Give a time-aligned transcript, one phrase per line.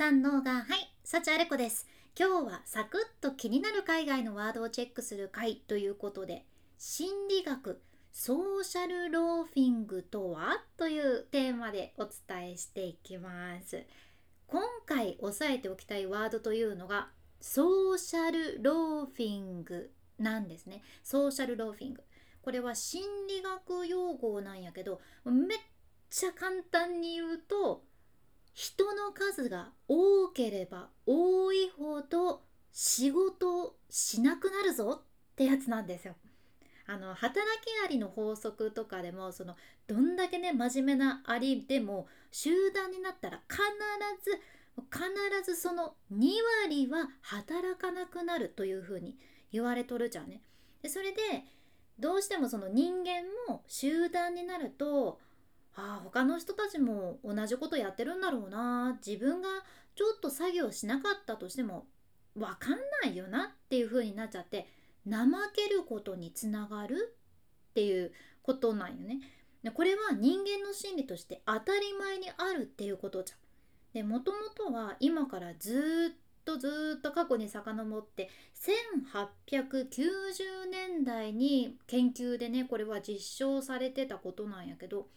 [0.00, 1.86] 三能がはい幸あれ子です。
[2.18, 6.46] 今日はサクッと気になる海外のワードをチェックする回ということで
[6.78, 13.84] 心理学ソーシャルローフィングとはというテーマでお伝えしていきます。
[14.46, 17.10] 今回押さえておきたいワードというのが
[17.42, 20.80] ソーシャルローフィングなんですね。
[21.04, 22.02] ソーシャルローフィング。
[22.40, 25.58] これは心理学用語なんやけどめっ
[26.08, 27.84] ちゃ簡単に言うと
[28.52, 32.42] 人の数が多ければ多いほど
[32.72, 36.14] 仕事をしなくなるぞってやつなんですよ。
[36.86, 39.54] あの働きアリの法則とかでもその
[39.86, 43.62] どんだけね真面目なアリでも集団になったら必
[44.24, 44.40] ず
[44.90, 46.30] 必ずその2
[46.64, 49.16] 割は働かなくなるというふうに
[49.52, 50.42] 言われとるじゃんね。
[50.82, 51.20] でそれで
[51.98, 55.20] どうしてもその人間も集団になると
[55.76, 59.48] ああ他の人たちも同じことやってるんだろうな自分が
[59.94, 61.86] ちょっと作業しなかったとしても
[62.34, 64.66] 分かんないよなっていう風になっちゃって
[65.08, 67.16] 怠けることにつながる
[67.70, 68.12] っていう
[68.42, 69.20] ことなんよね。
[69.62, 73.38] でこれは人間の心理として当たり前にあるっていうことじゃん。
[73.92, 78.30] でもともとは今からずっとずっと過去に遡って
[79.50, 85.08] 1890年代に研究でねこれは実証されてたことなんやけど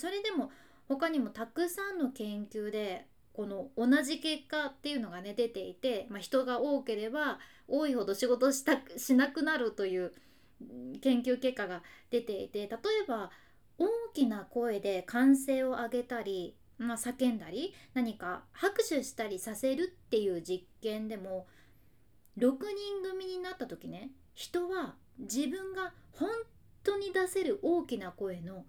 [0.00, 0.50] それでも
[0.88, 10.12] 他にもたくさんの研究でこの同じ結果っていうのがね出ていて、まあ、人が多ければ多いほど仕事したしなくなるという
[11.00, 12.68] 研究結果が出ていて例え
[13.06, 13.30] ば
[13.78, 21.46] 大きな声で歓声を上げたり、まあ、叫んだり何か拍手したりさせるっていう実験でも
[22.36, 26.28] 6人組になった時ね人は自分が本
[26.82, 28.64] 当に出せる大きな声の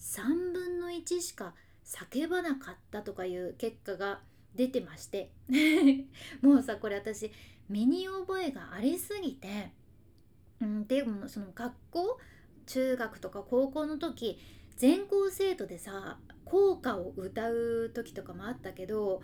[0.00, 4.20] 3分の1しか叫ばなかったとかいう結果が
[4.54, 5.30] 出てまして
[6.40, 7.30] もうさこれ私
[7.68, 9.72] 身に覚えがありすぎて
[10.60, 12.18] うんでもその学校
[12.66, 14.38] 中学とか高校の時
[14.76, 19.22] 全校生徒でさ校歌を歌う時とかもあったけど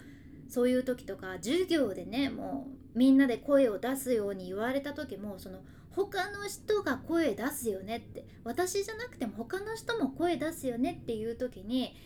[0.49, 11.97] そういう時とか授業でねもうみんなで声を出すように言われた時もその他の人が声出すよねって私じゃなくても他の人も声出すよねっていう時に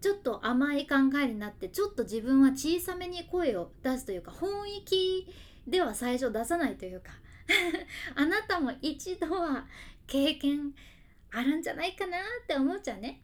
[0.00, 5.26] ちょっと甘い考えになってちょっと自分は小さめに声を出すというか本域
[5.66, 7.12] では最初出さないというか
[8.14, 9.66] あなたも一度は
[10.06, 10.74] 経験
[11.30, 13.22] あるんじゃないかなって思っちゃうね。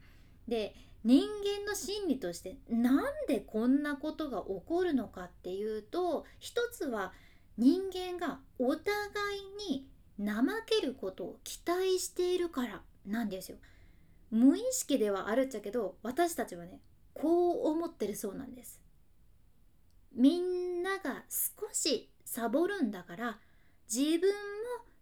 [0.49, 7.13] で人間の心理としてなんでこんなことが起こるのかっていうと一つは
[7.59, 8.95] 人間がお互
[9.39, 9.87] いに
[10.19, 13.59] 怠けることを期待しているからなんですよ。
[14.31, 16.81] 無意識ではあるっちゃけど私たちはね
[17.13, 18.81] こう思ってるそうなんです。
[20.15, 23.39] みんなが少しサボるんだから
[23.93, 24.37] 自分も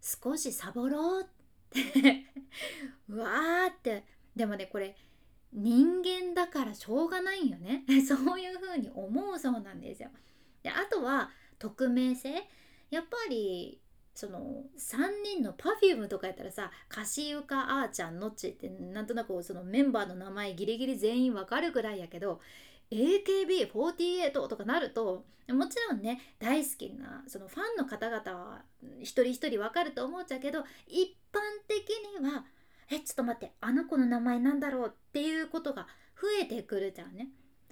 [0.00, 1.26] 少しサボろうっ
[1.70, 2.26] て
[3.08, 4.96] うわーってでもねこれ
[5.52, 10.10] 人間だからしょうがないよね そういう風に思うそうなんですよ。
[10.62, 11.30] であとは
[11.60, 12.30] 匿名性？
[12.90, 13.80] やっぱり
[14.14, 22.40] その3人の Perfume とかやったらさカシユカあーちゃんのっちってなんとなくそのメンバーの名前ギリギリ全員わかるぐらいやけど
[22.90, 28.62] AKB48 とかなるともちろんね大好きなそのファンの方々は
[29.00, 31.38] 一人一人わかると思っちゃうけど一般
[31.68, 31.88] 的
[32.20, 32.44] には
[32.90, 35.86] えちょっと待ってあの子の名前なんだろうっていうことが
[36.20, 37.28] 増えてくるじゃんね。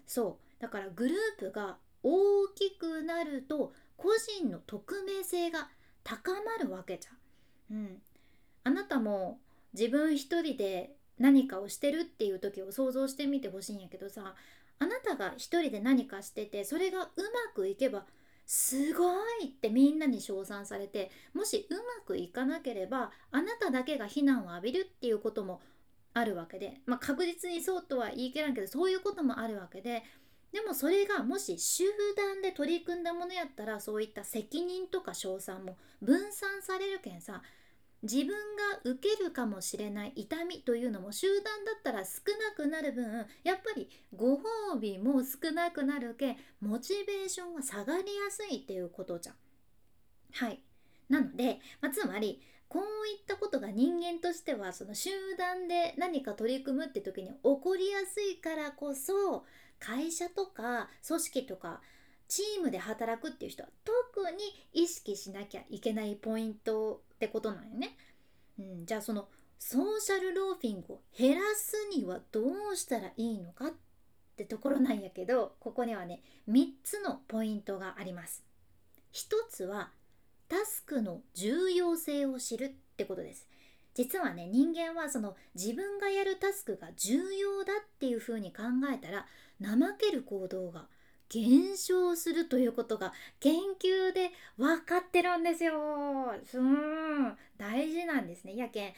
[0.06, 0.62] そう。
[0.62, 5.68] だからグループが大きくなると個人の匿名性が
[6.04, 7.76] 高まるわけじゃん。
[7.76, 8.02] うん、
[8.64, 9.40] あなたも
[9.74, 14.34] 自分一人で何かをしてるっていう時を想像してみてほしいんやけどさ
[14.78, 17.08] あなたが一人で何かしててそれがうま
[17.54, 18.04] くいけば
[18.46, 19.04] すご
[19.42, 25.60] いってみんなに称賛されてもしうまくいかなければあなただけが非難を浴びるっていうことも
[26.14, 30.02] あるわけでまあ確実にそうとは言い切らんけどそういうこともあるわけで
[30.52, 31.84] でもそれがもし集
[32.16, 37.42] 団で取り組んだものやったらそういった責任とか称賛も分散されるけんさ
[38.02, 38.34] 自分が
[38.84, 49.34] 受けるかもしれない痛みというのも集団だったら少なくなる分やっぱりご褒美も少なくなるけんモチベーションは下がりやすいっていうことじゃん。
[50.32, 50.60] はい
[51.08, 59.44] なので、まあ、つまりこういったことが人間としてはその集団で何か取り組むって時に起こりやすいからこそ
[59.80, 61.80] 会社とか組織とか
[62.28, 64.38] チームで働くっていう人は特に
[64.72, 67.96] 意識しなきゃいけないポイントってことなんよね。
[68.58, 69.28] うん、じゃあその
[69.58, 72.42] ソーシャルローフィングを減らすにはど
[72.72, 73.74] うしたらいいのかっっ
[74.38, 78.44] てところなんやけどここにはね3つのポイントがあります
[79.12, 79.90] 1つは
[80.48, 83.48] タスクの重要性を知るってことです
[83.98, 88.62] 実はね人間はその自分がやるタスクが重要だっていうふうに考
[88.94, 89.26] えたら
[89.60, 90.84] 怠ける行動が
[91.28, 95.74] 減少するということが研究で分かってるんですよ。
[96.54, 98.54] うん大事なんですね。
[98.54, 98.92] やけん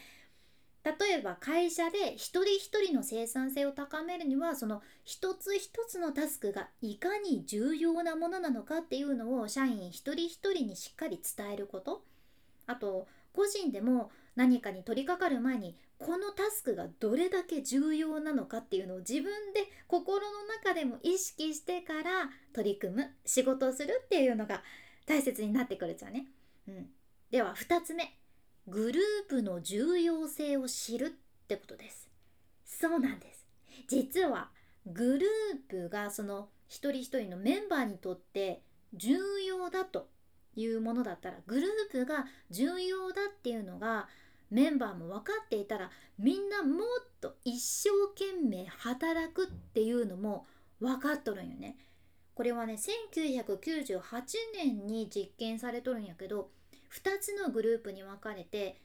[0.83, 12.03] 例えば会社で一人一人の生産性を高めるにはその一つ一つのタスクがいかに重要なものなのかっていうのを社員一人一人にしっかり伝えること
[12.67, 19.23] あと個人でも何かに取り掛かる前にこのタスクがどれだけ重要なのかっていうのを自分
[19.53, 24.63] で心の中でも意識してから取り組む仕事をするっていうのが
[25.05, 26.25] 大切になってくるじゃんね。
[26.67, 26.87] うん、
[27.29, 28.17] では2つ目
[28.67, 31.09] グループの重要性を知るっ
[31.47, 32.09] てことです。
[32.65, 33.45] そうなんです。
[33.87, 34.49] 実は
[34.85, 38.63] グループがその一人一人のメンバーにとって
[38.93, 40.09] 重要だと
[40.55, 44.07] いうものだったらグループが重要だっていうのが
[44.49, 45.89] メンバーも分かっていたら
[46.19, 46.85] みんなもっ
[47.21, 50.45] と一生懸命働くっていうのも
[50.79, 51.77] 分かっとるんよね。
[52.33, 52.77] これはね
[53.45, 54.01] 1998
[54.55, 56.49] 年に実験されとるんやけど
[56.91, 58.79] 2つのグループに分かれて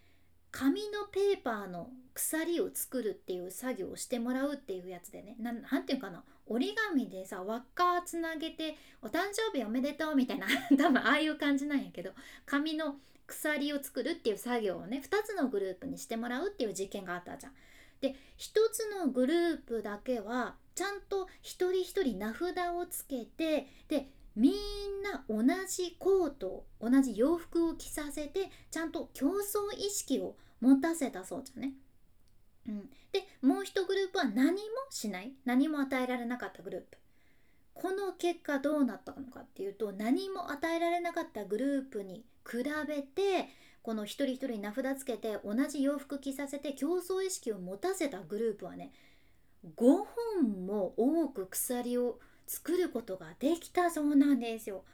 [0.51, 5.37] 紙のペーパーの鎖を作るっていう作業をしてもらうっていうやつでね。
[5.39, 6.25] 何て言うかな。
[6.47, 10.47] 折り紙でさ輪っかつなげて「お誕生日おめでとう」みたいな。
[10.79, 12.13] 多分ああいう感じなんやけど
[12.47, 17.55] 紙の鎖を作るっていう作業をね2つのグループにしてもらうっていう実験があったじゃん。
[18.01, 24.11] で1つのグループだけはちゃんと一人一人名札をつけてで
[25.29, 31.73] 同じコート同じ洋服を着させてちゃんと競争意識を持たせたそうじゃね。
[32.69, 36.99] うん、でもう一グループは何もしない何も与えられなかったグループ
[37.75, 43.49] この結果どうなったのかっていうと何も与えられなかったグループに比べて
[43.83, 48.93] この一人一人名札つけて同じ洋服着させて競争意識を持たせたグループはね
[49.77, 54.85] 5本も多く鎖を作ることができたそうなんですよ。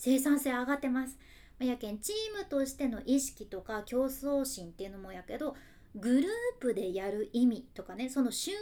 [0.00, 1.18] 生産性上がってます。
[1.60, 5.54] やけんチームとしての意識とか競争心っていうのもやけど
[5.94, 6.26] グルー
[6.58, 8.52] プでやる意味とかねその集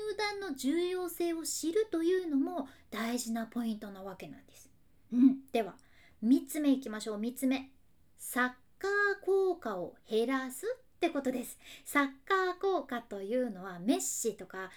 [0.40, 4.68] 団の重要性を知るというのも大事なポイントなわけなんです。
[5.12, 5.76] うん、では
[6.24, 7.70] 3つ目いきましょう3つ目
[8.18, 8.44] サッ
[8.80, 11.56] カー効果を減らすってことです。
[11.84, 14.70] サッカー効果というのはメッシとか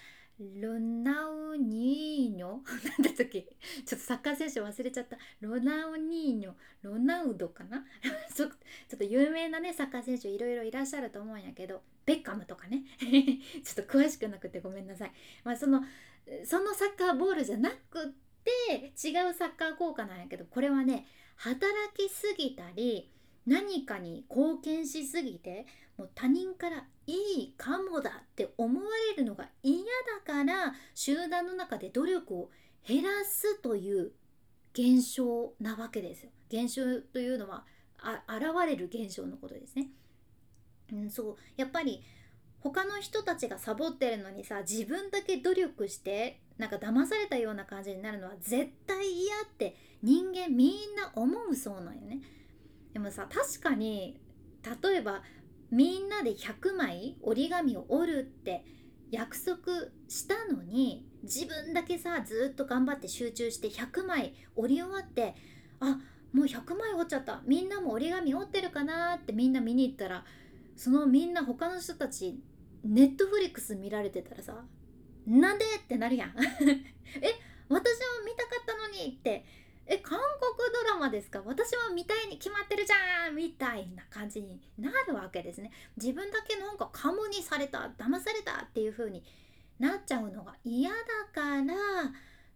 [0.60, 2.48] ロナウニーニョ？
[2.88, 3.42] なんだったっけ？
[3.84, 5.16] ちょっとサッカー選手忘れちゃった。
[5.40, 6.52] ロナウニーニョ？
[6.82, 7.84] ロナウドかな？
[8.34, 8.50] ちょっ
[8.98, 12.84] と有名なねサッカー選手いろいろいらっしゃると思うんやけどベッカムとかね。
[12.98, 15.12] ちょっと詳しくなくてごめんなさい。
[15.44, 15.82] まあその
[16.44, 18.08] そのサッカーボールじゃなくっ
[18.44, 21.06] て違うサッカー効果なんやけどこれはね
[21.36, 23.10] 働きすぎたり
[23.46, 25.66] 何かに貢献しすぎて
[25.96, 29.78] もう他人からいいかもだって思われるのが嫌
[30.26, 32.50] だから集団の中で努力を
[32.86, 34.12] 減らすという
[34.72, 36.30] 現象なわけですよ。
[36.48, 37.64] 現象というのは
[38.28, 39.88] 現れる現象のことですね。
[40.92, 42.02] うん、そうやっぱり
[42.60, 52.20] 他の人たちがサボってるのにさ自分だけ努力してなんか騙されたような感じになるのは絶対嫌って人間みんな思うそうなんよね。
[52.92, 54.20] でもさ確かに
[54.82, 55.22] 例えば
[55.70, 58.64] みんなで100枚折り紙を折るって
[59.10, 59.58] 約束
[60.08, 65.34] したのに自分だけさずっと頑張って集中して100枚折り終わって
[65.80, 65.98] あ
[66.32, 67.42] もう100枚折っちゃった。
[67.44, 70.24] みんなも折り紙折ってるかなってみんな見に行ったら
[70.76, 72.40] そのみんな他の人たち
[72.84, 74.64] ネットフリックス見られてたらさ
[75.26, 76.30] なんでってなるやん。
[77.20, 77.34] え
[77.68, 79.44] 私は見たかったのにって
[79.92, 81.42] え韓国ドラマですか？
[81.44, 85.70] 私は見たいに決まってるじゃんみたいな感じになるわけですね。
[85.98, 89.22] 自分だけなんかカモにされた騙されたっていう風に
[89.78, 90.96] なっちゃうのが嫌だ
[91.34, 91.74] から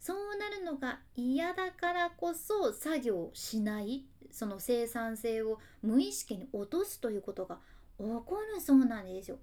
[0.00, 7.58] そうなるのが嫌だからこそ作業しないその生産性を無意識に落とすということが
[7.98, 9.36] 起こるそうなんですよ。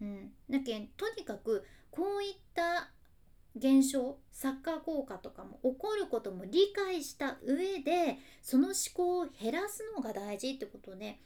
[0.00, 2.88] うん、だけとにかくこういった
[3.56, 11.20] 現象サッカー効果とかも起こることも理解した上でその思考を減らすのが大事ってことね。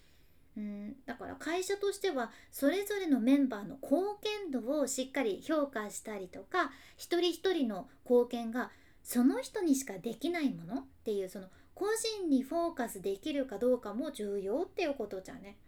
[0.56, 8.70] うん、だから会社としてはそれぞれのメンバーの貢献度をしっかり評価したりとか一人一人の貢献が
[9.02, 11.86] その人にしかできないものっていうその個
[12.20, 15.58] 人にフォーカスできるかどうかも重要っていうことじゃね。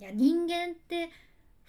[0.00, 1.10] いや人間って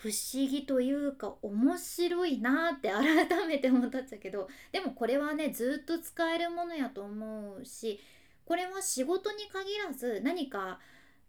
[0.04, 8.02] 不思議というか面白いなって 改めて思ったっちゃけどでもこれはねずっと使えるものやと思うし
[8.44, 10.82] これは仕事に限らず何か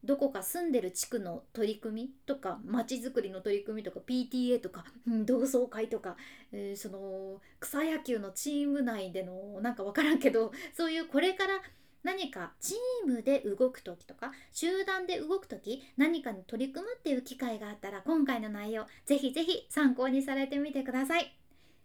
[0.02, 6.16] どこか住んでる地区の取り組みとか街づくりの取り組みとか PTA とか、同窓会とか、
[6.52, 11.62] えー、その草野球のチーム内でのなんか分からんけどそういうこれから
[12.04, 21.36] 何かチームで動く時とか集団で動く時何かに取り組むっていう機会があったら今回の内容ぜひぜひ参考にされてみてください。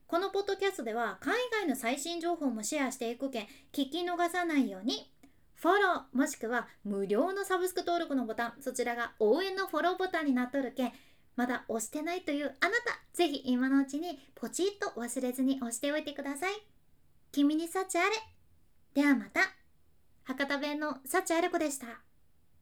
[0.08, 5.12] このポッドキャストでは海外の最新情報もシェアしていくけん聞き逃さないように
[5.54, 10.92] フォローもしくは無料のサブスク登録のボタンそちらが応援のフォローボタンになっとるけん
[11.36, 16.54] まだ押してないというあなたぜひ今のうちにポチッと忘れずに押しておいてください。
[17.32, 18.10] 君に幸あれ。
[18.94, 19.59] ではまた。
[20.30, 21.88] 博多弁の幸あれ子でした。